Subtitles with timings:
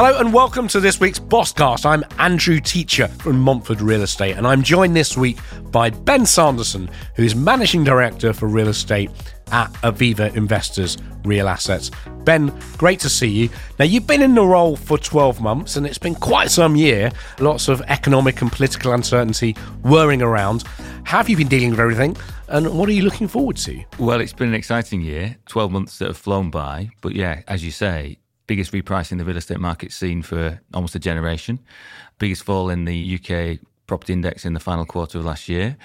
[0.00, 1.84] Hello and welcome to this week's Propcast.
[1.84, 5.38] I'm Andrew Teacher from Montfort Real Estate, and I'm joined this week
[5.72, 9.10] by Ben Sanderson, who's Managing Director for Real Estate
[9.50, 11.90] at Aviva Investors Real Assets.
[12.22, 13.48] Ben, great to see you.
[13.80, 17.10] Now, you've been in the role for 12 months, and it's been quite some year.
[17.40, 20.62] Lots of economic and political uncertainty whirring around.
[21.02, 23.82] Have you been dealing with everything, and what are you looking forward to?
[23.98, 26.90] Well, it's been an exciting year, 12 months that have flown by.
[27.00, 30.98] But yeah, as you say, biggest repricing the real estate market seen for almost a
[30.98, 31.60] generation,
[32.18, 35.76] biggest fall in the UK property index in the final quarter of last year.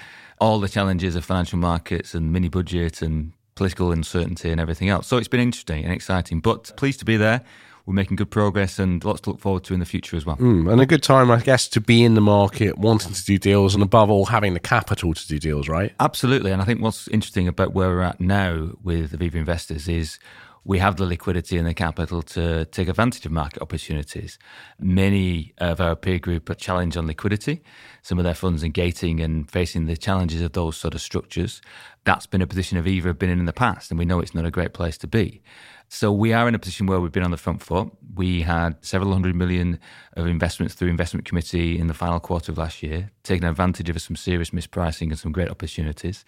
[0.42, 5.08] All the challenges of financial markets and mini budget and political uncertainty and everything else.
[5.08, 7.42] So it's been interesting and exciting, but pleased to be there.
[7.86, 10.38] We're making good progress and lots to look forward to in the future as well.
[10.38, 13.38] Mm, and a good time, I guess, to be in the market, wanting to do
[13.38, 15.94] deals, and above all, having the capital to do deals, right?
[16.00, 16.52] Absolutely.
[16.52, 20.18] And I think what's interesting about where we're at now with Aviva Investors is
[20.66, 24.40] we have the liquidity and the capital to take advantage of market opportunities.
[24.80, 27.62] Many of our peer group are challenged on liquidity.
[28.02, 31.62] Some of their funds are gating and facing the challenges of those sort of structures.
[32.06, 34.36] That's been a position Aviva have been in in the past, and we know it's
[34.36, 35.42] not a great place to be.
[35.90, 37.92] So we are in a position where we've been on the front foot.
[38.16, 39.80] We had several hundred million
[40.14, 44.02] of investments through investment committee in the final quarter of last year, taking advantage of
[44.02, 46.24] some serious mispricing and some great opportunities.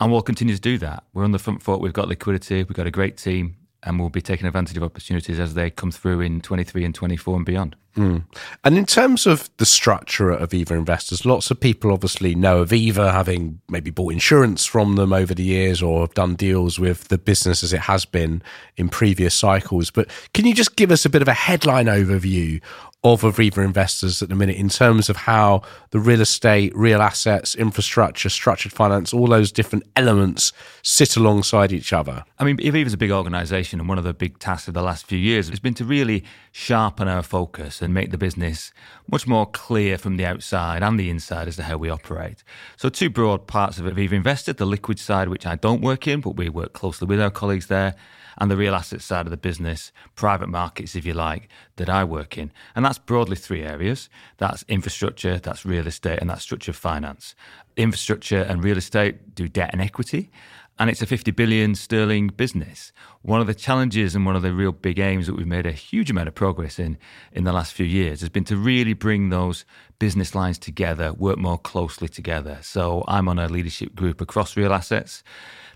[0.00, 1.04] And we'll continue to do that.
[1.12, 1.80] We're on the front foot.
[1.80, 2.56] We've got liquidity.
[2.56, 5.90] We've got a great team and we'll be taking advantage of opportunities as they come
[5.90, 7.76] through in 23 and 24 and beyond.
[7.96, 8.24] Mm.
[8.62, 13.12] And in terms of the structure of Aviva investors, lots of people obviously know Aviva
[13.12, 17.18] having maybe bought insurance from them over the years or have done deals with the
[17.18, 18.42] business as it has been
[18.76, 19.90] in previous cycles.
[19.90, 22.62] But can you just give us a bit of a headline overview
[23.02, 27.54] of Aviva investors at the minute in terms of how the real estate, real assets,
[27.54, 32.24] infrastructure, structured finance, all those different elements sit alongside each other?
[32.38, 34.82] I mean, Aviva is a big organisation, and one of the big tasks of the
[34.82, 38.70] last few years has been to really sharpen our focus and make the business
[39.10, 42.44] much more clear from the outside and the inside as to how we operate.
[42.76, 46.20] So, two broad parts of Aviva Investors the liquid side, which I don't work in,
[46.20, 47.94] but we work closely with our colleagues there
[48.38, 52.04] and the real asset side of the business, private markets, if you like, that I
[52.04, 52.52] work in.
[52.74, 54.08] And that's broadly three areas
[54.38, 57.34] that's infrastructure, that's real estate, and that's structured finance.
[57.76, 60.30] Infrastructure and real estate do debt and equity.
[60.78, 62.90] And it's a 50 billion sterling business.
[63.20, 65.72] One of the challenges and one of the real big aims that we've made a
[65.72, 66.96] huge amount of progress in
[67.32, 69.66] in the last few years has been to really bring those
[69.98, 72.60] business lines together, work more closely together.
[72.62, 75.22] So I'm on a leadership group across real assets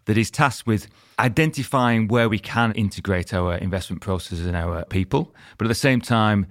[0.06, 0.88] that is tasked with
[1.18, 6.00] identifying where we can integrate our investment processes and our people, but at the same
[6.00, 6.46] time,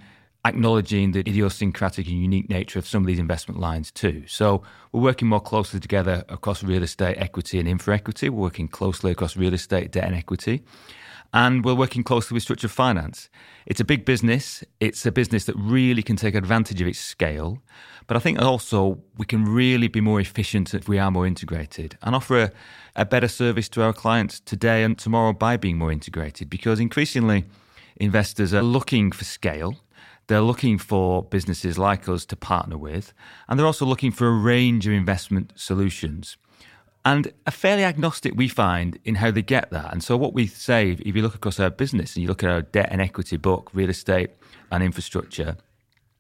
[0.46, 4.24] acknowledging the idiosyncratic and unique nature of some of these investment lines too.
[4.28, 4.62] So
[4.92, 8.30] we're working more closely together across real estate, equity, and infra equity.
[8.30, 10.64] We're working closely across real estate, debt, and equity.
[11.34, 13.30] And we're working closely with structured finance.
[13.66, 14.64] It's a big business.
[14.80, 17.60] It's a business that really can take advantage of its scale.
[18.06, 21.98] But I think also we can really be more efficient if we are more integrated
[22.04, 22.52] and offer a,
[22.96, 27.46] a better service to our clients today and tomorrow by being more integrated because increasingly
[27.96, 29.78] investors are looking for scale.
[30.28, 33.14] They're looking for businesses like us to partner with,
[33.48, 36.38] and they're also looking for a range of investment solutions
[37.06, 39.92] and a fairly agnostic we find in how they get that.
[39.92, 42.50] And so what we say, if you look across our business and you look at
[42.50, 44.32] our debt and equity book, real estate
[44.72, 45.58] and infrastructure,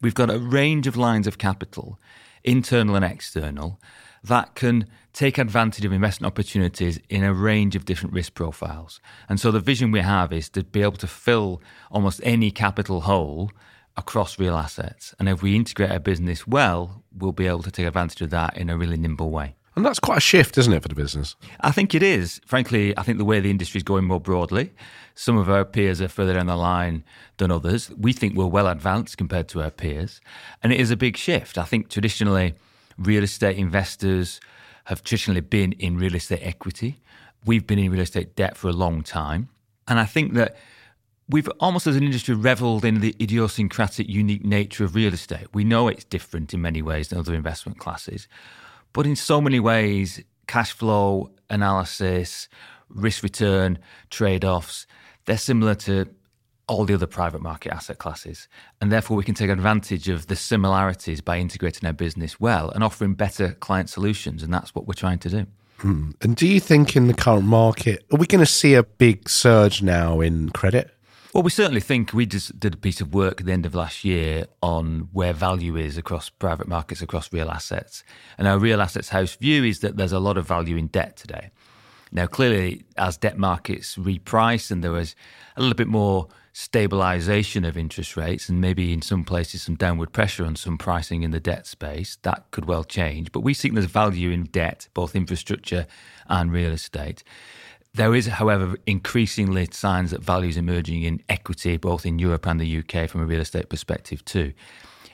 [0.01, 1.99] we've got a range of lines of capital,
[2.43, 3.79] internal and external,
[4.23, 8.99] that can take advantage of investment opportunities in a range of different risk profiles.
[9.29, 11.61] And so the vision we have is to be able to fill
[11.91, 13.51] almost any capital hole
[13.95, 15.13] across real assets.
[15.19, 18.57] And if we integrate our business well, we'll be able to take advantage of that
[18.57, 19.55] in a really nimble way.
[19.75, 21.35] And that's quite a shift, isn't it, for the business?
[21.61, 22.39] I think it is.
[22.45, 24.71] Frankly, I think the way the industry is going more broadly,
[25.15, 27.03] some of our peers are further down the line
[27.37, 27.89] than others.
[27.97, 30.21] We think we're well advanced compared to our peers.
[30.61, 31.57] And it is a big shift.
[31.57, 32.53] I think traditionally,
[32.97, 34.39] real estate investors
[34.85, 36.99] have traditionally been in real estate equity.
[37.45, 39.49] We've been in real estate debt for a long time.
[39.87, 40.55] And I think that
[41.29, 45.47] we've almost as an industry reveled in the idiosyncratic, unique nature of real estate.
[45.53, 48.27] We know it's different in many ways than other investment classes.
[48.93, 52.47] But in so many ways, cash flow analysis,
[52.89, 53.79] risk return
[54.09, 54.85] trade offs,
[55.25, 56.07] they're similar to
[56.67, 58.47] all the other private market asset classes.
[58.79, 62.83] And therefore, we can take advantage of the similarities by integrating our business well and
[62.83, 64.43] offering better client solutions.
[64.43, 65.45] And that's what we're trying to do.
[65.79, 66.11] Hmm.
[66.21, 69.27] And do you think in the current market, are we going to see a big
[69.27, 70.91] surge now in credit?
[71.33, 73.73] Well, we certainly think we just did a piece of work at the end of
[73.73, 78.03] last year on where value is across private markets, across real assets.
[78.37, 81.17] And our real assets house view is that there's a lot of value in debt
[81.17, 81.49] today.
[82.11, 85.15] Now, clearly, as debt markets reprice and there was
[85.57, 90.13] a little bit more stabilization of interest rates and maybe in some places some downward
[90.13, 93.31] pressure on some pricing in the debt space, that could well change.
[93.31, 95.87] But we think there's value in debt, both infrastructure
[96.27, 97.23] and real estate.
[97.95, 102.59] There is, however, increasingly signs that value is emerging in equity, both in Europe and
[102.59, 104.53] the UK from a real estate perspective too.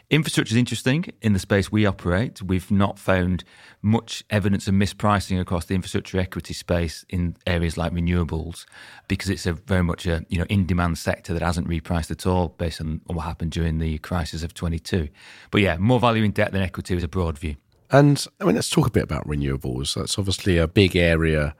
[0.10, 2.42] Infrastructure is interesting in the space we operate.
[2.42, 3.44] We've not found
[3.82, 8.66] much evidence of mispricing across the infrastructure equity space in areas like renewables
[9.10, 12.26] because it's a very much a you know in demand sector that hasn't repriced at
[12.26, 15.10] all based on what happened during the crisis of 22.
[15.52, 17.58] But yeah, more value in debt than equity is a broad view.
[17.92, 19.96] And I mean, let's talk a bit about renewables.
[19.96, 21.56] That's obviously a big area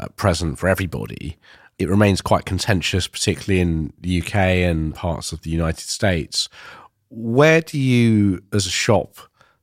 [0.00, 1.36] uh, present for everybody.
[1.78, 6.48] It remains quite contentious, particularly in the UK and parts of the United States.
[7.08, 9.16] Where do you, as a shop,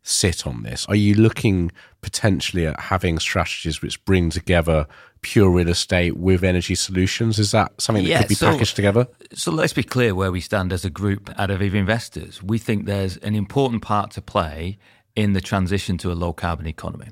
[0.04, 0.86] sit on this?
[0.88, 4.88] Are you looking potentially at having strategies which bring together
[5.22, 7.40] pure real estate with energy solutions?
[7.40, 9.08] Is that something that yeah, could be so, packaged together?
[9.34, 12.42] So let's be clear where we stand as a group at Aviva Investors.
[12.42, 14.78] We think there's an important part to play
[15.16, 17.10] in the transition to a low carbon economy.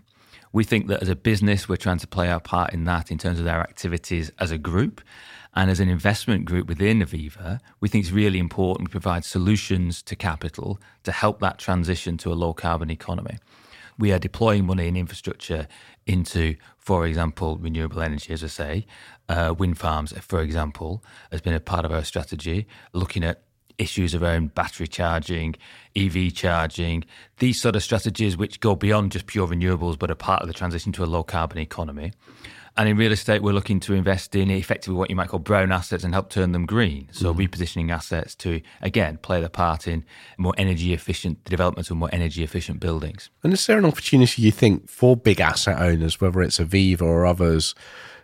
[0.56, 3.18] We think that as a business, we're trying to play our part in that in
[3.18, 5.02] terms of their activities as a group.
[5.54, 10.02] And as an investment group within Aviva, we think it's really important to provide solutions
[10.04, 13.38] to capital to help that transition to a low carbon economy.
[14.00, 15.68] We are deploying money in infrastructure
[16.08, 18.86] into, for example, renewable energy, as I say.
[19.28, 23.44] Uh, wind farms, for example, has been a part of our strategy, looking at
[23.78, 25.56] issues around battery charging,
[25.96, 27.04] EV charging,
[27.40, 30.54] these sort of strategies which go beyond just pure renewables but are part of the
[30.54, 32.12] transition to a low carbon economy.
[32.78, 35.72] And in real estate, we're looking to invest in effectively what you might call brown
[35.72, 37.08] assets and help turn them green.
[37.12, 37.48] So mm.
[37.48, 40.04] repositioning assets to, again, play the part in
[40.38, 43.30] more energy efficient developments of more energy efficient buildings.
[43.44, 47.26] And is there an opportunity, you think, for big asset owners, whether it's Aviva or
[47.26, 47.76] others,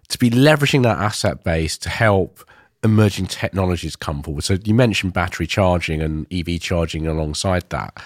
[0.09, 2.43] to be leveraging that asset base to help
[2.83, 4.43] emerging technologies come forward?
[4.43, 8.01] So you mentioned battery charging and EV charging alongside that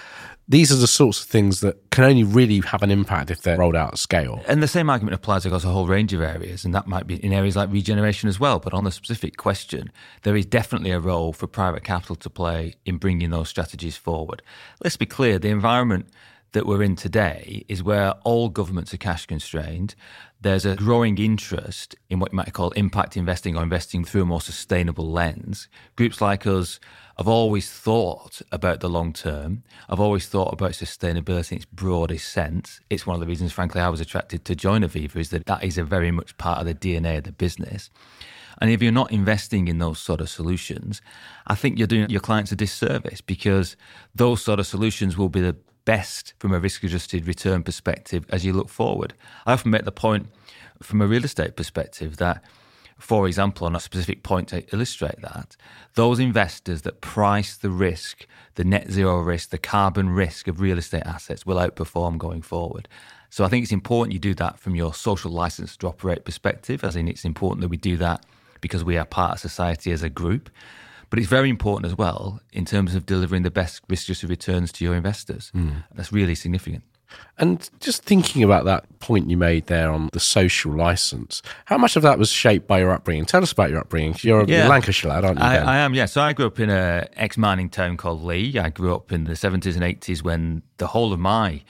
[0.48, 3.58] these are the sorts of things that can only really have an impact if they're
[3.58, 4.42] rolled out at scale.
[4.46, 7.16] And the same argument applies across a whole range of areas, and that might be
[7.16, 8.60] in areas like regeneration as well.
[8.60, 9.90] But on the specific question,
[10.22, 14.40] there is definitely a role for private capital to play in bringing those strategies forward.
[14.82, 16.08] Let's be clear the environment
[16.52, 19.96] that we're in today is where all governments are cash constrained.
[20.46, 24.26] There's a growing interest in what you might call impact investing or investing through a
[24.26, 25.66] more sustainable lens.
[25.96, 26.78] Groups like us
[27.18, 29.64] I've always thought about the long term.
[29.88, 32.80] I've always thought about sustainability in its broadest sense.
[32.90, 35.64] It's one of the reasons, frankly, I was attracted to join Aviva, is that that
[35.64, 37.90] is a very much part of the DNA of the business.
[38.60, 41.02] And if you're not investing in those sort of solutions,
[41.48, 43.76] I think you're doing your clients a disservice because
[44.14, 48.44] those sort of solutions will be the best from a risk adjusted return perspective as
[48.44, 49.14] you look forward.
[49.46, 50.26] I often make the point
[50.82, 52.44] from a real estate perspective that
[52.98, 55.56] for example, on a specific point to illustrate that,
[55.94, 60.78] those investors that price the risk, the net zero risk, the carbon risk of real
[60.78, 62.88] estate assets will outperform going forward.
[63.28, 66.82] So I think it's important you do that from your social license to operate perspective,
[66.82, 68.24] as in it's important that we do that
[68.62, 70.48] because we are part of society as a group.
[71.10, 74.72] But it's very important as well in terms of delivering the best risk adjusted returns
[74.72, 75.52] to your investors.
[75.54, 75.84] Mm.
[75.94, 76.82] That's really significant.
[77.38, 81.94] And just thinking about that point you made there on the social license, how much
[81.96, 83.26] of that was shaped by your upbringing?
[83.26, 84.16] Tell us about your upbringing.
[84.20, 85.44] You're a yeah, Lancashire lad, aren't you?
[85.44, 86.06] I, I, am, yeah.
[86.06, 88.58] So I grew up in a ex-mining town called Leigh.
[88.58, 91.62] I grew up in the 70s and 80s when the whole of my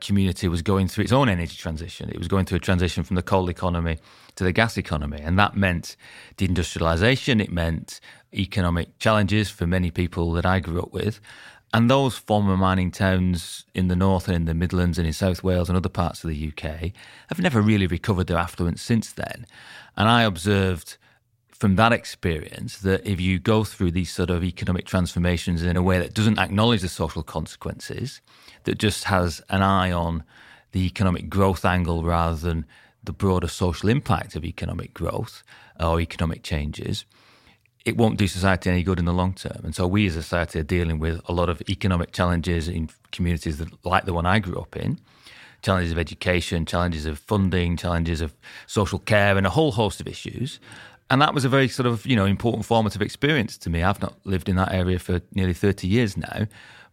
[0.00, 2.10] community was going through its own energy transition.
[2.10, 3.98] It was going through a transition from the coal economy
[4.34, 5.20] to the gas economy.
[5.22, 5.96] And that meant
[6.36, 8.00] deindustrialization, it meant
[8.34, 11.20] economic challenges for many people that I grew up with.
[11.72, 15.42] And those former mining towns in the north and in the Midlands and in South
[15.42, 16.92] Wales and other parts of the UK
[17.28, 19.46] have never really recovered their affluence since then.
[19.96, 20.96] And I observed
[21.50, 25.82] from that experience that if you go through these sort of economic transformations in a
[25.82, 28.20] way that doesn't acknowledge the social consequences,
[28.64, 30.24] that just has an eye on
[30.72, 32.66] the economic growth angle rather than
[33.02, 35.42] the broader social impact of economic growth
[35.78, 37.04] or economic changes,
[37.84, 39.60] it won't do society any good in the long term.
[39.62, 42.88] And so we as a society are dealing with a lot of economic challenges in
[43.12, 44.98] communities that, like the one I grew up in
[45.64, 48.34] challenges of education, challenges of funding, challenges of
[48.66, 50.60] social care, and a whole host of issues.
[51.10, 53.82] And that was a very sort of, you know, important formative experience to me.
[53.82, 56.46] I've not lived in that area for nearly 30 years now,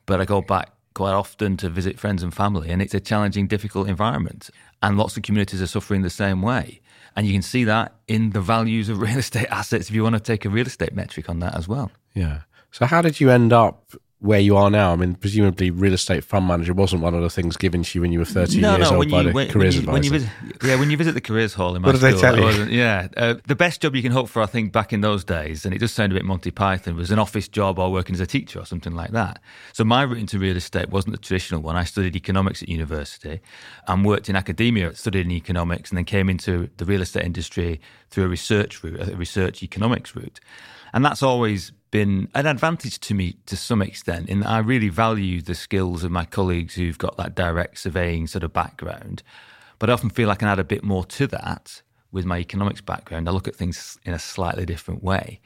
[0.05, 3.47] but I go back quite often to visit friends and family, and it's a challenging,
[3.47, 4.49] difficult environment.
[4.81, 6.81] And lots of communities are suffering the same way.
[7.15, 10.15] And you can see that in the values of real estate assets if you want
[10.15, 11.91] to take a real estate metric on that as well.
[12.13, 12.41] Yeah.
[12.71, 14.93] So, how did you end up where you are now?
[14.93, 18.01] I mean, presumably, real estate fund manager wasn't one of the things given to you
[18.01, 19.85] when you were 30 no, years no, old when by you, the when, careers when
[19.85, 20.31] you, when you advisor.
[20.43, 22.37] visit, yeah, when you visit the careers hall in my What did they school, tell
[22.37, 22.65] you?
[22.65, 25.65] Yeah, uh, the best job you can hope for, I think, back in those days,
[25.65, 28.19] and it does sound a bit Monty Python, was an office job or working as
[28.19, 29.39] a teacher or something like that.
[29.73, 31.75] So my route into real estate wasn't the traditional one.
[31.75, 33.41] I studied economics at university
[33.87, 37.81] and worked in academia, studied in economics, and then came into the real estate industry
[38.11, 40.39] through a research route, a research economics route.
[40.93, 44.89] And that's always been an advantage to me to some extent in that I really
[44.89, 49.21] value the skills of my colleagues who've got that direct surveying sort of background.
[49.77, 51.81] But I often feel I can add a bit more to that
[52.11, 53.27] with my economics background.
[53.27, 55.39] I look at things in a slightly different way.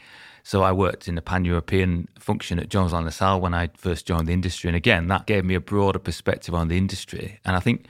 [0.44, 4.28] So I worked in a pan-European function at Jones Lang LaSalle when I first joined
[4.28, 4.68] the industry.
[4.68, 7.40] And again, that gave me a broader perspective on the industry.
[7.44, 7.88] And I think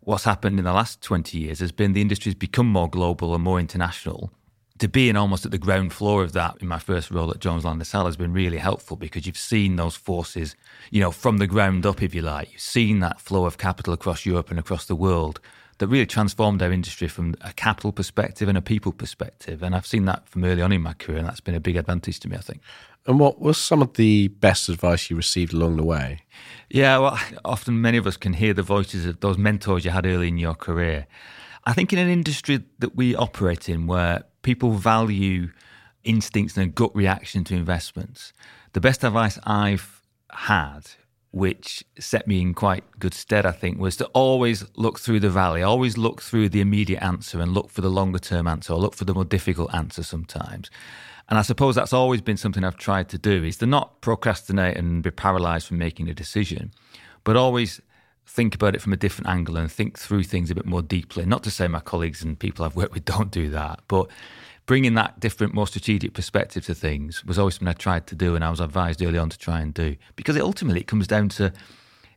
[0.00, 3.42] what's happened in the last 20 years has been the industry's become more global and
[3.42, 4.30] more international
[4.78, 7.64] to being almost at the ground floor of that in my first role at Jones
[7.64, 10.54] Lang LaSalle has been really helpful because you've seen those forces,
[10.90, 12.52] you know, from the ground up, if you like.
[12.52, 15.40] You've seen that flow of capital across Europe and across the world
[15.78, 19.62] that really transformed our industry from a capital perspective and a people perspective.
[19.62, 21.76] And I've seen that from early on in my career, and that's been a big
[21.76, 22.60] advantage to me, I think.
[23.06, 26.22] And what was some of the best advice you received along the way?
[26.70, 30.06] Yeah, well, often many of us can hear the voices of those mentors you had
[30.06, 31.06] early in your career.
[31.64, 35.50] I think in an industry that we operate in where people value
[36.04, 38.32] instincts and a gut reaction to investments,
[38.74, 40.00] the best advice I've
[40.30, 40.82] had,
[41.32, 45.30] which set me in quite good stead, I think, was to always look through the
[45.30, 48.78] valley, always look through the immediate answer and look for the longer term answer or
[48.78, 50.70] look for the more difficult answer sometimes.
[51.28, 54.76] And I suppose that's always been something I've tried to do is to not procrastinate
[54.76, 56.70] and be paralyzed from making a decision,
[57.24, 57.80] but always
[58.26, 61.24] think about it from a different angle and think through things a bit more deeply.
[61.24, 64.08] Not to say my colleagues and people I've worked with don't do that, but
[64.66, 68.34] bringing that different, more strategic perspective to things was always something I tried to do
[68.34, 69.96] and I was advised early on to try and do.
[70.16, 71.52] Because it ultimately it comes down to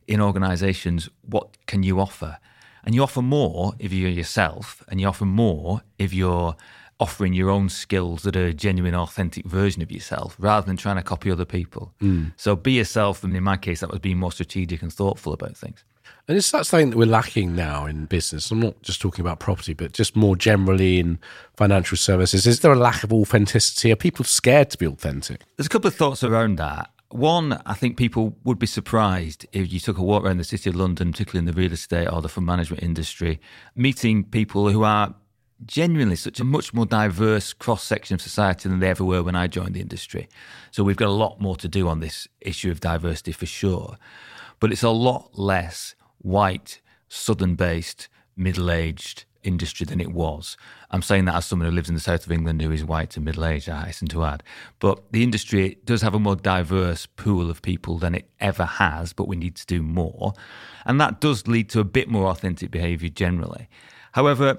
[0.06, 2.38] in organizations, what can you offer?
[2.84, 6.56] And you offer more if you're yourself, and you offer more if you're
[6.98, 10.96] offering your own skills that are a genuine, authentic version of yourself rather than trying
[10.96, 11.94] to copy other people.
[12.00, 12.28] Hmm.
[12.36, 13.24] So be yourself.
[13.24, 15.82] And in my case, that was being more strategic and thoughtful about things.
[16.28, 18.50] And is that something that we're lacking now in business?
[18.50, 21.18] I'm not just talking about property, but just more generally in
[21.56, 22.46] financial services.
[22.46, 23.90] Is there a lack of authenticity?
[23.90, 25.40] Are people scared to be authentic?
[25.56, 26.90] There's a couple of thoughts around that.
[27.08, 30.70] One, I think people would be surprised if you took a walk around the city
[30.70, 33.40] of London, particularly in the real estate or the fund management industry,
[33.74, 35.16] meeting people who are
[35.66, 39.34] genuinely such a much more diverse cross section of society than they ever were when
[39.34, 40.28] I joined the industry.
[40.70, 43.96] So we've got a lot more to do on this issue of diversity for sure.
[44.60, 50.56] But it's a lot less white, southern based, middle aged industry than it was.
[50.90, 53.16] I'm saying that as someone who lives in the south of England who is white
[53.16, 54.42] and middle aged, I hasten to add.
[54.78, 59.12] But the industry does have a more diverse pool of people than it ever has,
[59.12, 60.34] but we need to do more.
[60.84, 63.68] And that does lead to a bit more authentic behaviour generally.
[64.12, 64.58] However,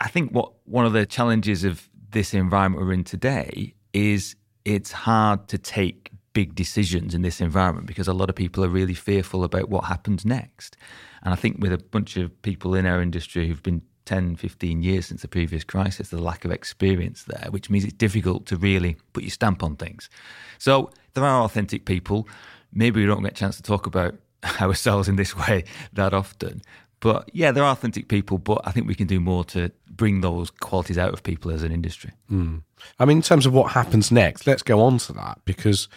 [0.00, 4.92] I think what one of the challenges of this environment we're in today is it's
[4.92, 8.94] hard to take big decisions in this environment because a lot of people are really
[8.94, 10.76] fearful about what happens next.
[11.22, 14.82] And I think with a bunch of people in our industry who've been 10, 15
[14.82, 18.56] years since the previous crisis, the lack of experience there, which means it's difficult to
[18.56, 20.10] really put your stamp on things.
[20.58, 22.28] So there are authentic people.
[22.72, 24.14] Maybe we don't get a chance to talk about
[24.60, 25.64] ourselves in this way
[25.94, 26.60] that often.
[27.00, 30.20] But yeah, there are authentic people, but I think we can do more to bring
[30.22, 32.12] those qualities out of people as an industry.
[32.28, 32.58] Hmm.
[32.98, 35.88] I mean, in terms of what happens next, let's go on to that because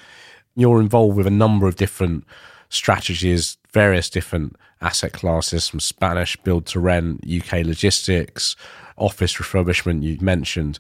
[0.58, 2.26] you're involved with a number of different
[2.70, 8.56] strategies, various different asset classes from Spanish build to rent, UK logistics,
[8.98, 10.80] office refurbishment, you mentioned.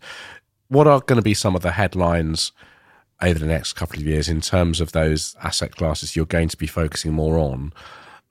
[0.67, 2.51] What are going to be some of the headlines
[3.22, 6.57] over the next couple of years in terms of those asset classes you're going to
[6.57, 7.72] be focusing more on?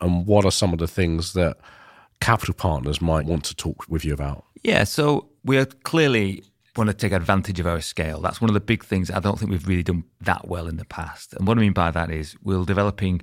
[0.00, 1.57] And what are some of the things that
[2.21, 4.45] capital partners might want to talk with you about?
[4.62, 6.43] Yeah, so we are clearly
[6.76, 8.21] want to take advantage of our scale.
[8.21, 10.76] That's one of the big things I don't think we've really done that well in
[10.76, 11.35] the past.
[11.35, 13.23] And what I mean by that is we're developing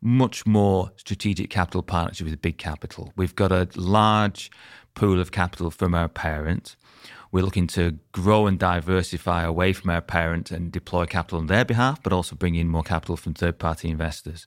[0.00, 3.12] much more strategic capital partnership with big capital.
[3.16, 4.50] We've got a large
[4.94, 6.76] pool of capital from our parent.
[7.32, 11.64] We're looking to grow and diversify away from our parent and deploy capital on their
[11.64, 14.46] behalf, but also bring in more capital from third party investors.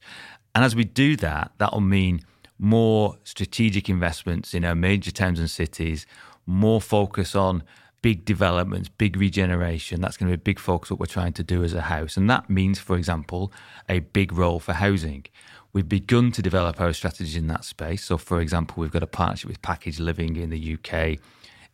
[0.55, 2.21] And as we do that, that will mean
[2.59, 6.05] more strategic investments in our major towns and cities,
[6.45, 7.63] more focus on
[8.01, 10.01] big developments, big regeneration.
[10.01, 12.17] That's going to be a big focus what we're trying to do as a house.
[12.17, 13.51] And that means, for example,
[13.89, 15.25] a big role for housing.
[15.73, 18.03] We've begun to develop our strategies in that space.
[18.03, 21.19] So, for example, we've got a partnership with Package Living in the UK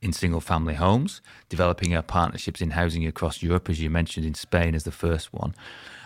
[0.01, 4.33] in single family homes, developing our partnerships in housing across Europe, as you mentioned in
[4.33, 5.55] Spain as the first one.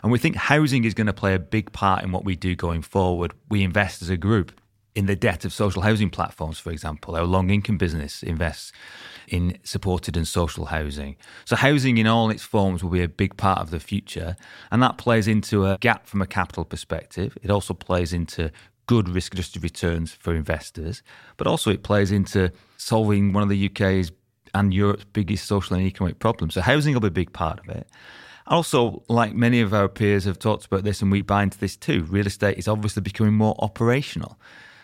[0.03, 2.55] And we think housing is going to play a big part in what we do
[2.55, 3.33] going forward.
[3.49, 4.51] We invest as a group
[4.93, 7.15] in the debt of social housing platforms, for example.
[7.15, 8.71] Our long income business invests
[9.27, 11.15] in supported and social housing.
[11.45, 14.35] So, housing in all its forms will be a big part of the future.
[14.71, 17.37] And that plays into a gap from a capital perspective.
[17.43, 18.51] It also plays into
[18.87, 21.03] good risk adjusted returns for investors,
[21.35, 24.11] but also it plays into solving one of the UK's
[24.53, 26.53] and Europe's biggest social and economic problems.
[26.53, 27.87] So housing will be a big part of it.
[28.47, 31.75] Also, like many of our peers have talked about this, and we buy into this
[31.75, 34.39] too, real estate is obviously becoming more operational.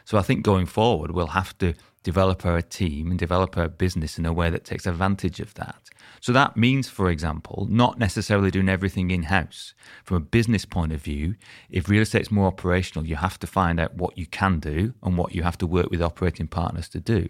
[0.06, 1.74] So I think going forward, we'll have to
[2.04, 5.90] develop our team and develop our business in a way that takes advantage of that.
[6.20, 9.74] So that means, for example, not necessarily doing everything in house.
[10.04, 11.36] From a business point of view,
[11.70, 14.94] if real estate is more operational, you have to find out what you can do
[15.04, 17.28] and what you have to work with operating partners to do.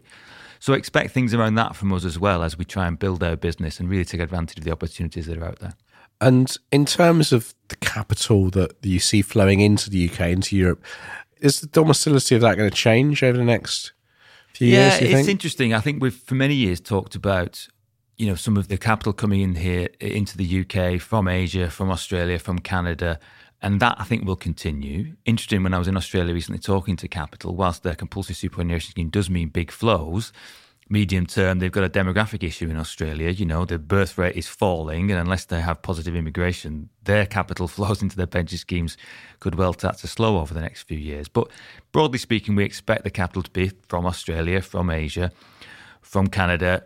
[0.59, 3.35] So expect things around that from us as well as we try and build our
[3.35, 5.73] business and really take advantage of the opportunities that are out there.
[6.21, 10.83] And in terms of the capital that you see flowing into the UK, into Europe,
[11.41, 13.91] is the domicility of that going to change over the next
[14.53, 15.01] few yeah, years?
[15.01, 15.29] it's think?
[15.29, 15.73] interesting.
[15.73, 17.67] I think we've for many years talked about
[18.17, 21.89] you know some of the capital coming in here into the UK from Asia, from
[21.91, 23.19] Australia, from Canada.
[23.61, 25.15] And that I think will continue.
[25.25, 29.07] Interesting, when I was in Australia recently talking to Capital, whilst their compulsory superannuation scheme
[29.09, 30.33] does mean big flows,
[30.89, 33.29] medium term, they've got a demographic issue in Australia.
[33.29, 37.67] You know, the birth rate is falling, and unless they have positive immigration, their capital
[37.75, 38.97] flows into their pension schemes
[39.39, 41.27] could well start to slow over the next few years.
[41.27, 41.49] But
[41.91, 45.31] broadly speaking, we expect the capital to be from Australia, from Asia,
[46.01, 46.85] from Canada,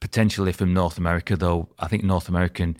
[0.00, 2.76] potentially from North America, though I think North American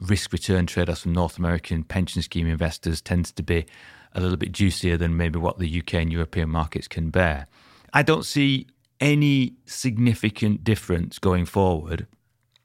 [0.00, 3.66] risk return trade offs from North American pension scheme investors tends to be
[4.14, 7.46] a little bit juicier than maybe what the UK and European markets can bear.
[7.92, 8.66] I don't see
[9.00, 12.06] any significant difference going forward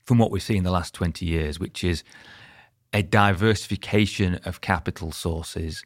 [0.04, 2.04] from what we've seen in the last 20 years, which is
[2.94, 5.84] a diversification of capital sources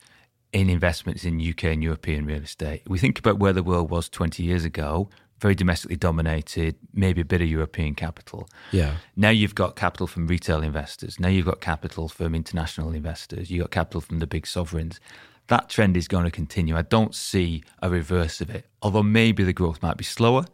[0.54, 2.82] in investments in UK and European real estate.
[2.88, 5.10] We think about where the world was 20 years ago,
[5.40, 8.48] very domestically dominated, maybe a bit of European capital.
[8.72, 8.96] Yeah.
[9.16, 11.20] Now you've got capital from retail investors.
[11.20, 13.52] Now you've got capital from international investors.
[13.52, 15.00] You've got capital from the big sovereigns
[15.48, 16.76] that trend is going to continue.
[16.76, 20.46] I don't see a reverse of it, although maybe the growth might be slower,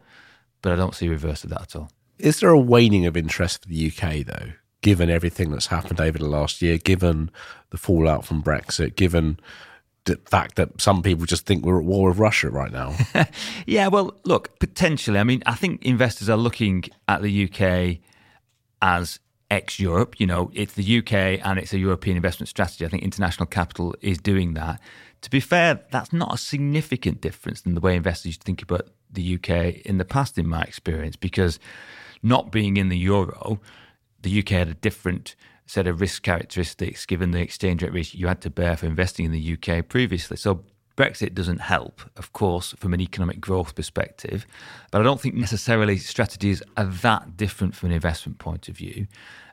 [0.60, 1.90] but I don't see a reverse of that at all.
[2.18, 4.52] Is there a waning of interest for the UK, though,
[4.82, 7.30] given everything that's happened over the last year, given
[7.70, 9.40] the fallout from Brexit, given
[10.04, 12.94] the fact that some people just think we're at war with Russia right now?
[13.66, 15.18] yeah, well, look, potentially.
[15.18, 17.98] I mean, I think investors are looking at the UK
[18.82, 19.20] as
[19.52, 20.18] ex Europe.
[20.18, 21.12] You know, it's the UK
[21.44, 22.84] and it's a European investment strategy.
[22.84, 24.80] I think international capital is doing that.
[25.20, 28.62] To be fair, that's not a significant difference than the way investors used to think
[28.62, 31.60] about the UK in the past, in my experience, because
[32.22, 33.60] not being in the euro,
[34.22, 35.36] the UK had a different
[35.66, 39.26] set of risk characteristics given the exchange rate risk you had to bear for investing
[39.26, 40.36] in the UK previously.
[40.36, 40.64] So
[40.96, 44.46] Brexit doesn't help, of course, from an economic growth perspective,
[44.90, 49.06] but I don't think necessarily strategies are that different from an investment point of view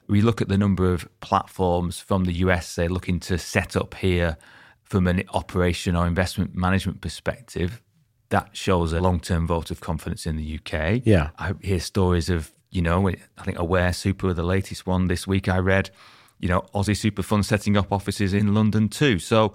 [0.10, 3.93] we look at the number of platforms from the US, say, looking to set up
[3.93, 4.38] here
[4.82, 7.82] from an operation or investment management perspective,
[8.30, 11.04] that shows a long term vote of confidence in the UK.
[11.06, 11.30] Yeah.
[11.38, 15.47] I hear stories of, you know, I think Aware Super, the latest one this week
[15.47, 15.91] I read,
[16.39, 19.19] you know, Aussie Super Fund setting up offices in London too.
[19.19, 19.54] So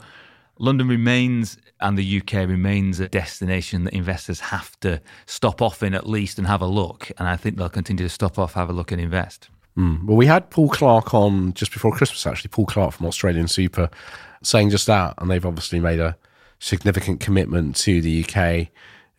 [0.58, 5.94] London remains and the UK remains a destination that investors have to stop off in
[5.94, 7.10] at least and have a look.
[7.18, 9.48] And I think they'll continue to stop off, have a look, and invest.
[9.76, 10.04] Mm.
[10.04, 13.90] Well, we had Paul Clark on just before Christmas, actually, Paul Clark from Australian Super
[14.42, 15.14] saying just that.
[15.18, 16.16] And they've obviously made a
[16.60, 18.68] significant commitment to the UK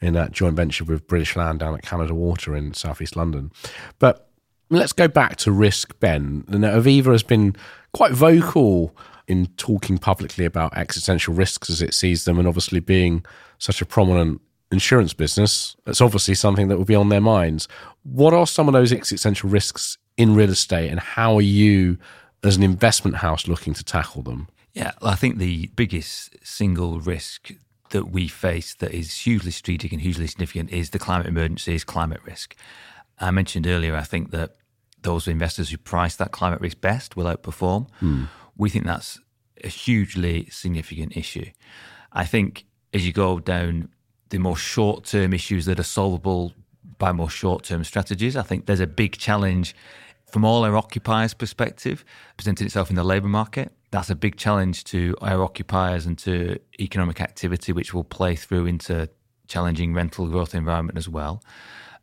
[0.02, 3.52] in that joint venture with British Land down at Canada Water in southeast London.
[4.00, 4.30] But
[4.70, 6.46] let's go back to risk, Ben.
[6.48, 7.56] Now, Aviva has been
[7.94, 8.96] quite vocal
[9.28, 13.26] in talking publicly about existential risks as it sees them, and obviously being
[13.58, 17.68] such a prominent insurance business, it's obviously something that will be on their minds.
[18.04, 21.98] What are some of those existential risks in real estate, and how are you,
[22.44, 24.48] as an investment house, looking to tackle them?
[24.74, 27.52] Yeah, I think the biggest single risk
[27.92, 31.84] that we face that is hugely strategic and hugely significant is the climate emergency, is
[31.84, 32.56] climate risk.
[33.20, 34.56] I mentioned earlier, I think that
[35.02, 37.88] those investors who price that climate risk best will outperform.
[38.00, 38.24] Hmm.
[38.58, 39.20] We think that's
[39.64, 41.50] a hugely significant issue.
[42.12, 43.90] I think as you go down
[44.30, 46.54] the more short term issues that are solvable
[46.98, 49.76] by more short term strategies, I think there's a big challenge
[50.32, 52.04] from all our occupiers' perspective,
[52.36, 53.72] presenting itself in the labour market.
[53.92, 58.66] That's a big challenge to our occupiers and to economic activity, which will play through
[58.66, 59.10] into
[59.48, 61.42] challenging rental growth environment as well.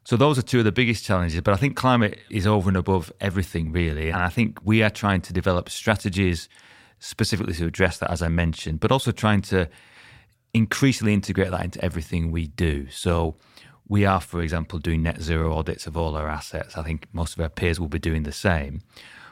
[0.05, 1.41] So those are two of the biggest challenges.
[1.41, 4.11] But I think climate is over and above everything, really.
[4.11, 6.49] And I think we are trying to develop strategies
[6.99, 9.69] specifically to address that, as I mentioned, but also trying to
[10.55, 12.89] increasingly integrate that into everything we do.
[12.91, 13.37] So
[13.89, 16.77] we are, for example, doing net zero audits of all our assets.
[16.77, 18.83] I think most of our peers will be doing the same.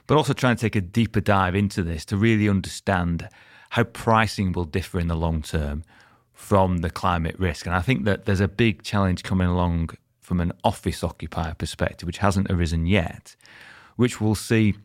[0.07, 3.29] But also trying to take a deeper dive into this to really understand
[3.71, 5.85] how pricing will differ in the long term
[6.33, 7.67] from the climate risk.
[7.67, 9.91] And I think that there's a big challenge coming along
[10.31, 13.35] from an office occupier perspective, which hasn't arisen yet,
[13.97, 14.77] which will see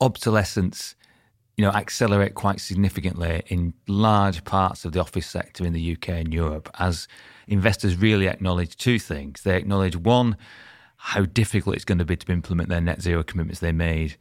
[0.00, 0.94] obsolescence
[1.58, 6.08] you know, accelerate quite significantly in large parts of the office sector in the UK
[6.08, 7.06] and Europe as
[7.46, 9.42] investors really acknowledge two things.
[9.42, 10.38] They acknowledge one,
[10.96, 14.16] how difficult it's going to be to implement their net zero commitments they made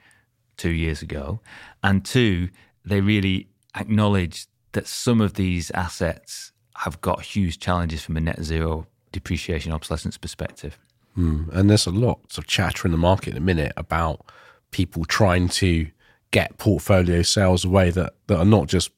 [0.57, 1.39] two years ago.
[1.81, 2.49] And two,
[2.83, 8.43] they really acknowledge that some of these assets have got huge challenges from a net
[8.43, 10.77] zero depreciation obsolescence perspective.
[11.17, 11.49] Mm.
[11.53, 14.25] And there's a lot of chatter in the market in a minute about
[14.71, 15.87] people trying to
[16.31, 18.91] get portfolio sales away that, that are not just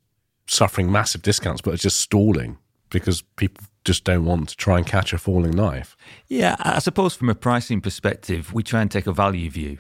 [0.48, 2.58] suffering massive discounts, but are just stalling
[2.90, 5.98] because people just don't want to try and catch a falling knife.
[6.28, 9.78] Yeah, I suppose from a pricing perspective, we try and take a value view,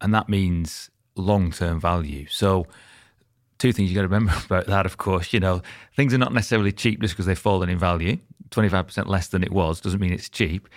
[0.00, 2.26] and that means long term value.
[2.28, 2.66] So,
[3.58, 5.62] two things you got to remember about that, of course, you know,
[5.94, 8.18] things are not necessarily cheap just because they've fallen in value.
[8.50, 10.68] 25% less than it was doesn't mean it's cheap.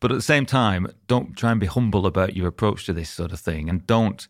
[0.00, 3.08] But at the same time, don't try and be humble about your approach to this
[3.08, 4.26] sort of thing and don't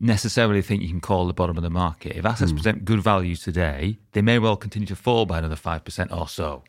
[0.00, 2.16] necessarily think you can call the bottom of the market.
[2.16, 2.56] If assets mm.
[2.56, 6.64] present good value today, they may well continue to fall by another 5% or so.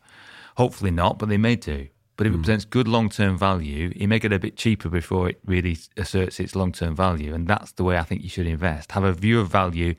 [0.58, 1.88] Hopefully not, but they may do.
[2.16, 2.34] But if mm.
[2.34, 2.42] it hmm.
[2.42, 6.38] presents good long term value, it may get a bit cheaper before it really asserts
[6.40, 7.32] its long term value.
[7.32, 8.92] And that's the way I think you should invest.
[8.92, 9.94] Have a view of value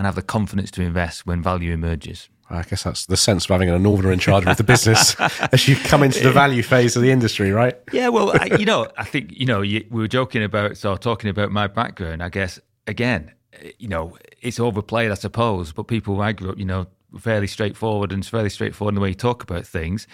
[0.00, 2.30] and have the confidence to invest when value emerges.
[2.48, 5.14] I guess that's the sense of having a northerner in charge of the business
[5.52, 7.76] as you come into the value phase of the industry, right?
[7.92, 10.96] Yeah, well, I, you know, I think you know you, we were joking about so
[10.96, 12.22] talking about my background.
[12.22, 13.30] I guess again,
[13.78, 16.86] you know, it's overplayed, I suppose, but people I grew up, you know,
[17.18, 20.06] fairly straightforward and it's fairly straightforward in the way you talk about things.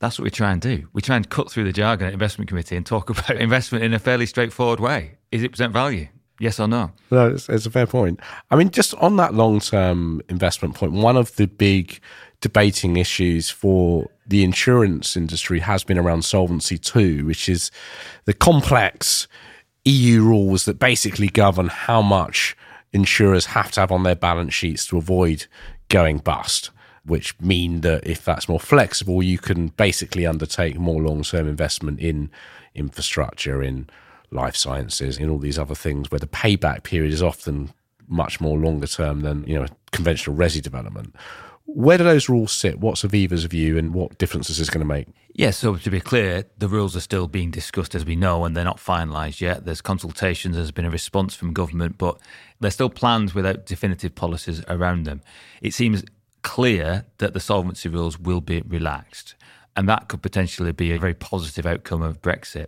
[0.00, 0.88] That's what we try and do.
[0.94, 3.94] We try and cut through the jargon at investment committee and talk about investment in
[3.94, 5.18] a fairly straightforward way.
[5.30, 6.08] Is it present value?
[6.42, 6.90] Yes or no?
[7.12, 8.18] No, it's, it's a fair point.
[8.50, 12.00] I mean, just on that long term investment point, one of the big
[12.40, 17.70] debating issues for the insurance industry has been around Solvency II, which is
[18.24, 19.28] the complex
[19.84, 22.56] EU rules that basically govern how much
[22.92, 25.46] insurers have to have on their balance sheets to avoid
[25.90, 26.72] going bust,
[27.04, 32.00] which mean that if that's more flexible, you can basically undertake more long term investment
[32.00, 32.32] in
[32.74, 33.88] infrastructure, in
[34.32, 37.72] life sciences, in all these other things where the payback period is often
[38.08, 41.14] much more longer term than you know conventional resi development.
[41.64, 42.80] Where do those rules sit?
[42.80, 45.06] What's Aviva's view and what differences is this going to make?
[45.06, 48.44] Yes, yeah, so to be clear, the rules are still being discussed as we know,
[48.44, 49.64] and they're not finalised yet.
[49.64, 52.18] There's consultations, there's been a response from government, but
[52.60, 55.22] there's still plans without definitive policies around them.
[55.62, 56.04] It seems
[56.42, 59.34] clear that the solvency rules will be relaxed,
[59.76, 62.66] and that could potentially be a very positive outcome of Brexit.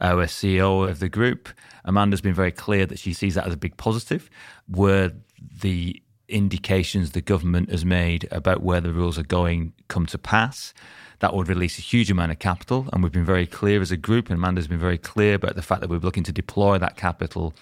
[0.00, 1.48] Our CEO of the group,
[1.84, 4.30] Amanda's been very clear that she sees that as a big positive,
[4.68, 5.12] where
[5.60, 10.74] the indications the government has made about where the rules are going come to pass,
[11.20, 12.88] that would release a huge amount of capital.
[12.92, 15.62] And we've been very clear as a group, and Amanda's been very clear about the
[15.62, 17.54] fact that we're looking to deploy that capital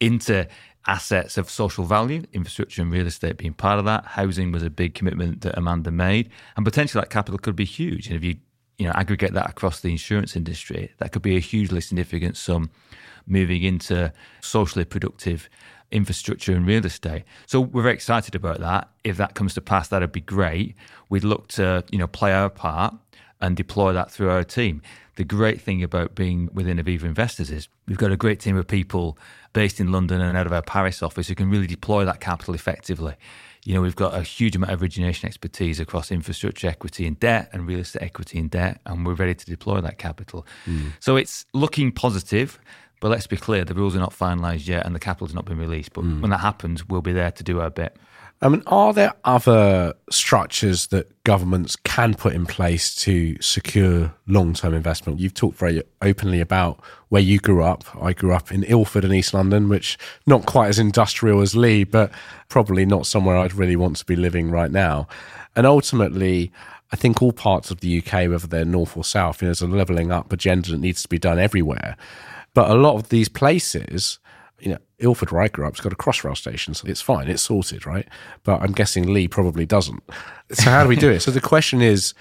[0.00, 0.48] into
[0.88, 4.04] assets of social value, infrastructure and real estate being part of that.
[4.04, 8.08] Housing was a big commitment that Amanda made, and potentially that capital could be huge.
[8.08, 8.36] And if you
[8.78, 12.70] you know aggregate that across the insurance industry, that could be a hugely significant sum
[13.26, 15.48] moving into socially productive
[15.90, 17.24] infrastructure and real estate.
[17.46, 18.88] So we're very excited about that.
[19.04, 20.74] If that comes to pass, that'd be great.
[21.08, 22.94] We'd look to, you know, play our part
[23.40, 24.82] and deploy that through our team.
[25.18, 28.68] The great thing about being within Aviva Investors is we've got a great team of
[28.68, 29.18] people
[29.52, 32.54] based in London and out of our Paris office who can really deploy that capital
[32.54, 33.16] effectively.
[33.64, 37.50] You know, we've got a huge amount of origination expertise across infrastructure equity and debt
[37.52, 40.46] and real estate equity and debt, and we're ready to deploy that capital.
[40.66, 40.92] Mm.
[41.00, 42.60] So it's looking positive.
[43.00, 45.58] But let's be clear, the rules are not finalised yet and the capital's not been
[45.58, 45.94] released.
[45.94, 46.20] But mm.
[46.20, 47.96] when that happens, we'll be there to do our bit.
[48.40, 54.54] I mean, are there other structures that governments can put in place to secure long
[54.54, 55.18] term investment?
[55.18, 57.84] You've talked very openly about where you grew up.
[58.00, 61.82] I grew up in Ilford in East London, which not quite as industrial as Leigh,
[61.82, 62.12] but
[62.48, 65.08] probably not somewhere I'd really want to be living right now.
[65.56, 66.52] And ultimately,
[66.92, 69.62] I think all parts of the UK, whether they're north or south, you know, there's
[69.62, 71.96] a levelling up agenda that needs to be done everywhere.
[72.54, 74.20] But a lot of these places,
[74.60, 77.28] you know, Ilford, where I grew up, has got a crossrail station, so it's fine,
[77.28, 78.08] it's sorted, right?
[78.42, 80.02] But I'm guessing Leigh probably doesn't.
[80.52, 81.20] So how do we do it?
[81.20, 82.14] So the question is,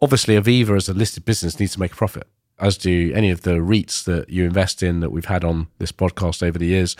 [0.00, 2.28] obviously, Aviva as a listed business needs to make a profit.
[2.58, 5.92] as do any of the REITs that you invest in that we've had on this
[5.92, 6.96] podcast over the years.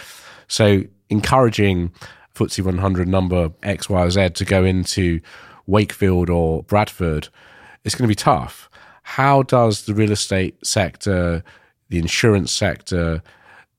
[0.49, 1.93] So, encouraging
[2.35, 5.21] FTSE 100 number X, Y, or Z to go into
[5.67, 7.29] Wakefield or Bradford,
[7.85, 8.69] it's going to be tough.
[9.03, 11.45] How does the real estate sector,
[11.89, 13.23] the insurance sector,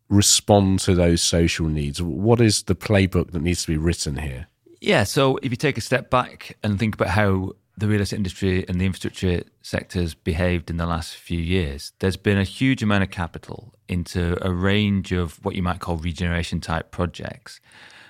[0.09, 2.01] respond to those social needs?
[2.01, 4.47] What is the playbook that needs to be written here?
[4.81, 8.17] Yeah, so if you take a step back and think about how the real estate
[8.17, 12.81] industry and the infrastructure sectors behaved in the last few years, there's been a huge
[12.83, 17.59] amount of capital into a range of what you might call regeneration type projects.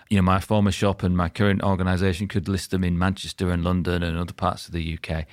[0.10, 3.63] You know, my former shop and my current organisation could list them in Manchester and
[3.63, 5.25] London and other parts of the UK,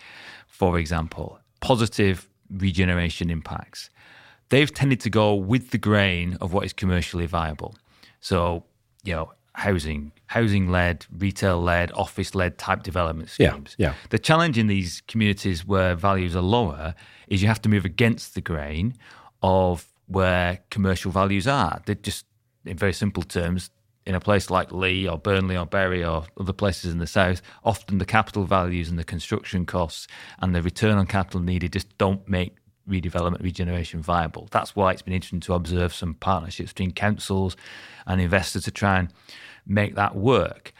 [0.46, 1.38] for example.
[1.60, 3.90] Positive regeneration impacts.
[4.52, 7.74] They've tended to go with the grain of what is commercially viable.
[8.20, 8.64] So,
[9.02, 13.74] you know, housing, housing led, retail led, office led type development schemes.
[13.78, 13.94] Yeah, yeah.
[14.10, 16.94] The challenge in these communities where values are lower
[17.28, 18.94] is you have to move against the grain
[19.42, 21.80] of where commercial values are.
[21.86, 22.26] They're just,
[22.66, 23.70] in very simple terms,
[24.04, 27.40] in a place like Leigh or Burnley or Bury or other places in the south,
[27.64, 30.08] often the capital values and the construction costs
[30.40, 32.56] and the return on capital needed just don't make
[32.88, 34.48] redevelopment, regeneration viable.
[34.50, 37.56] That's why it's been interesting to observe some partnerships between councils
[38.06, 39.12] and investors to try and
[39.66, 40.72] make that work.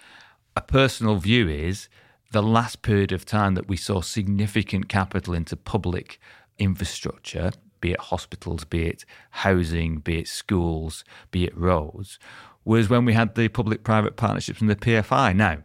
[0.56, 1.88] A personal view is
[2.32, 6.18] the last period of time that we saw significant capital into public
[6.58, 12.18] infrastructure, be it hospitals, be it housing, be it schools, be it roads,
[12.64, 15.34] was when we had the public private partnerships and the PFI.
[15.34, 15.58] Now,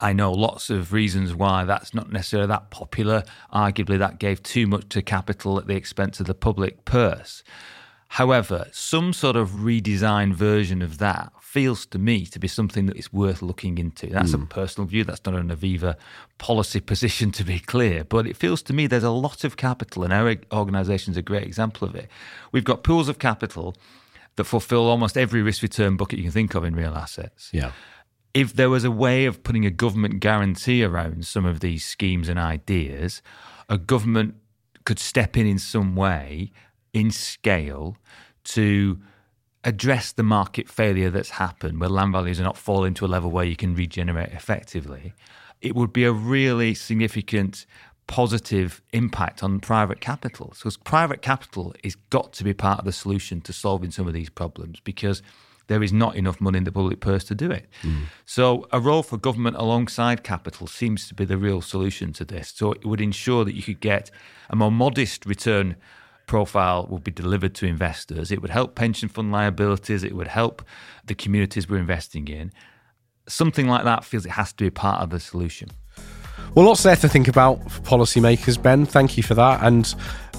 [0.00, 3.24] I know lots of reasons why that's not necessarily that popular.
[3.52, 7.42] Arguably, that gave too much to capital at the expense of the public purse.
[8.08, 12.96] However, some sort of redesigned version of that feels to me to be something that
[12.96, 14.06] is worth looking into.
[14.08, 14.34] That's mm.
[14.34, 14.44] a hmm.
[14.46, 15.04] personal view.
[15.04, 15.96] That's not an Aviva
[16.38, 18.04] policy position, to be clear.
[18.04, 21.22] But it feels to me there's a lot of capital, and our organisation is a
[21.22, 22.08] great example of it.
[22.52, 23.74] We've got pools of capital
[24.36, 27.50] that fulfill almost every risk return bucket you can think of in real assets.
[27.52, 27.72] Yeah
[28.34, 32.28] if there was a way of putting a government guarantee around some of these schemes
[32.28, 33.22] and ideas,
[33.68, 34.34] a government
[34.84, 36.50] could step in in some way
[36.92, 37.96] in scale
[38.42, 38.98] to
[39.62, 43.30] address the market failure that's happened where land values are not falling to a level
[43.30, 45.14] where you can regenerate effectively,
[45.62, 47.64] it would be a really significant
[48.06, 50.52] positive impact on private capital.
[50.54, 54.12] Because private capital is got to be part of the solution to solving some of
[54.12, 55.22] these problems because–
[55.66, 57.66] there is not enough money in the public purse to do it.
[57.82, 58.02] Mm.
[58.26, 62.52] So, a role for government alongside capital seems to be the real solution to this.
[62.54, 64.10] So, it would ensure that you could get
[64.50, 65.76] a more modest return
[66.26, 68.30] profile would be delivered to investors.
[68.30, 70.04] It would help pension fund liabilities.
[70.04, 70.62] It would help
[71.04, 72.52] the communities we're investing in.
[73.28, 75.70] Something like that feels it has to be part of the solution.
[76.54, 78.86] Well, lots there to think about for policymakers, Ben.
[78.86, 79.62] Thank you for that.
[79.62, 79.92] And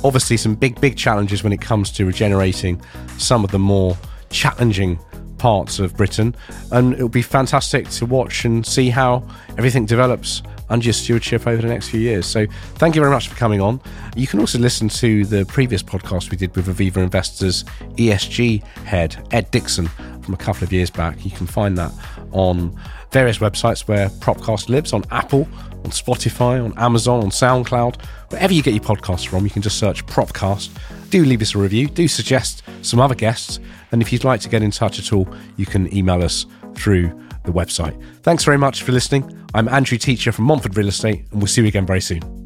[0.03, 2.81] obviously, some big, big challenges when it comes to regenerating
[3.17, 3.97] some of the more
[4.29, 4.99] challenging
[5.45, 6.35] parts of Britain.
[6.71, 9.23] And it'll be fantastic to watch and see how
[9.59, 12.25] everything develops under your stewardship over the next few years.
[12.25, 12.47] So
[12.79, 13.79] thank you very much for coming on.
[14.15, 17.63] You can also listen to the previous podcast we did with Aviva Investors
[17.95, 19.85] ESG head, Ed Dixon,
[20.23, 21.23] from a couple of years back.
[21.23, 21.91] You can find that
[22.31, 22.75] on
[23.11, 25.47] various websites where Propcast lives on Apple,
[25.83, 29.77] on Spotify, on Amazon, on SoundCloud, wherever you get your podcasts from, you can just
[29.77, 30.71] search Propcast.
[31.15, 33.61] Do leave us a review, do suggest some other guests,
[33.93, 35.25] and if you'd like to get in touch at all,
[35.55, 37.07] you can email us through
[37.45, 37.97] the website.
[38.21, 39.47] Thanks very much for listening.
[39.53, 42.44] I'm Andrew Teacher from Montfort Real Estate, and we'll see you again very soon.